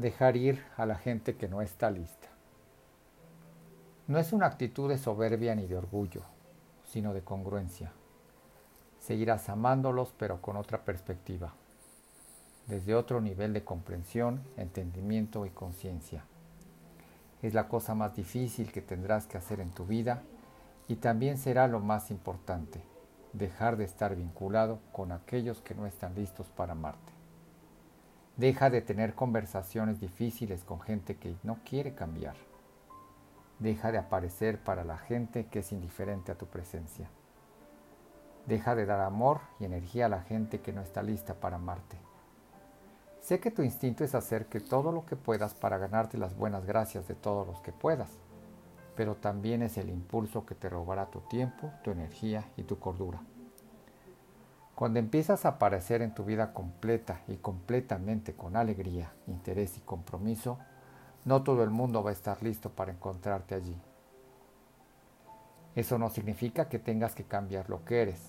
Dejar 0.00 0.38
ir 0.38 0.64
a 0.78 0.86
la 0.86 0.94
gente 0.94 1.36
que 1.36 1.46
no 1.46 1.60
está 1.60 1.90
lista. 1.90 2.28
No 4.06 4.18
es 4.18 4.32
una 4.32 4.46
actitud 4.46 4.88
de 4.88 4.96
soberbia 4.96 5.54
ni 5.54 5.66
de 5.66 5.76
orgullo, 5.76 6.22
sino 6.86 7.12
de 7.12 7.20
congruencia. 7.20 7.92
Seguirás 8.98 9.50
amándolos 9.50 10.14
pero 10.16 10.40
con 10.40 10.56
otra 10.56 10.86
perspectiva, 10.86 11.52
desde 12.66 12.94
otro 12.94 13.20
nivel 13.20 13.52
de 13.52 13.62
comprensión, 13.62 14.40
entendimiento 14.56 15.44
y 15.44 15.50
conciencia. 15.50 16.24
Es 17.42 17.52
la 17.52 17.68
cosa 17.68 17.94
más 17.94 18.16
difícil 18.16 18.72
que 18.72 18.80
tendrás 18.80 19.26
que 19.26 19.36
hacer 19.36 19.60
en 19.60 19.70
tu 19.70 19.84
vida 19.84 20.22
y 20.88 20.96
también 20.96 21.36
será 21.36 21.68
lo 21.68 21.80
más 21.80 22.10
importante, 22.10 22.80
dejar 23.34 23.76
de 23.76 23.84
estar 23.84 24.16
vinculado 24.16 24.78
con 24.92 25.12
aquellos 25.12 25.60
que 25.60 25.74
no 25.74 25.84
están 25.84 26.14
listos 26.14 26.46
para 26.48 26.72
amarte. 26.72 27.19
Deja 28.36 28.70
de 28.70 28.80
tener 28.80 29.14
conversaciones 29.14 30.00
difíciles 30.00 30.64
con 30.64 30.80
gente 30.80 31.16
que 31.16 31.36
no 31.42 31.58
quiere 31.64 31.94
cambiar. 31.94 32.36
Deja 33.58 33.92
de 33.92 33.98
aparecer 33.98 34.58
para 34.58 34.84
la 34.84 34.96
gente 34.96 35.46
que 35.46 35.58
es 35.58 35.72
indiferente 35.72 36.32
a 36.32 36.38
tu 36.38 36.46
presencia. 36.46 37.10
Deja 38.46 38.74
de 38.74 38.86
dar 38.86 39.00
amor 39.00 39.40
y 39.58 39.66
energía 39.66 40.06
a 40.06 40.08
la 40.08 40.22
gente 40.22 40.60
que 40.60 40.72
no 40.72 40.80
está 40.80 41.02
lista 41.02 41.34
para 41.34 41.56
amarte. 41.56 41.98
Sé 43.20 43.38
que 43.38 43.50
tu 43.50 43.62
instinto 43.62 44.02
es 44.02 44.14
hacer 44.14 44.46
que 44.46 44.60
todo 44.60 44.92
lo 44.92 45.04
que 45.04 45.16
puedas 45.16 45.54
para 45.54 45.76
ganarte 45.76 46.16
las 46.16 46.34
buenas 46.34 46.64
gracias 46.64 47.06
de 47.06 47.14
todos 47.14 47.46
los 47.46 47.60
que 47.60 47.72
puedas, 47.72 48.08
pero 48.96 49.16
también 49.16 49.62
es 49.62 49.76
el 49.76 49.90
impulso 49.90 50.46
que 50.46 50.54
te 50.54 50.70
robará 50.70 51.10
tu 51.10 51.20
tiempo, 51.20 51.70
tu 51.84 51.90
energía 51.90 52.48
y 52.56 52.62
tu 52.62 52.78
cordura. 52.78 53.20
Cuando 54.80 54.98
empiezas 54.98 55.44
a 55.44 55.50
aparecer 55.50 56.00
en 56.00 56.14
tu 56.14 56.24
vida 56.24 56.54
completa 56.54 57.20
y 57.28 57.36
completamente 57.36 58.32
con 58.32 58.56
alegría, 58.56 59.12
interés 59.26 59.76
y 59.76 59.82
compromiso, 59.82 60.58
no 61.26 61.42
todo 61.42 61.62
el 61.64 61.68
mundo 61.68 62.02
va 62.02 62.08
a 62.08 62.14
estar 62.14 62.42
listo 62.42 62.70
para 62.70 62.90
encontrarte 62.90 63.54
allí. 63.54 63.76
Eso 65.74 65.98
no 65.98 66.08
significa 66.08 66.70
que 66.70 66.78
tengas 66.78 67.14
que 67.14 67.24
cambiar 67.24 67.68
lo 67.68 67.84
que 67.84 68.00
eres. 68.00 68.22